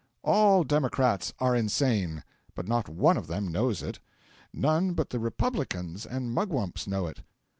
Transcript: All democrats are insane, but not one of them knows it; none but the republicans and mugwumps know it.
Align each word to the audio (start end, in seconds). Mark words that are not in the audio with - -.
All 0.23 0.63
democrats 0.63 1.31
are 1.37 1.55
insane, 1.55 2.23
but 2.55 2.67
not 2.67 2.89
one 2.89 3.17
of 3.17 3.27
them 3.27 3.47
knows 3.51 3.83
it; 3.83 3.99
none 4.51 4.93
but 4.93 5.11
the 5.11 5.19
republicans 5.19 6.07
and 6.07 6.33
mugwumps 6.35 6.87
know 6.87 7.05
it. 7.05 7.19